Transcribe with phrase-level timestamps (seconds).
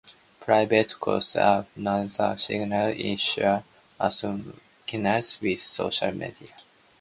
[0.39, 3.61] Privacy concerns are another significant issue
[3.99, 6.47] associated with social media.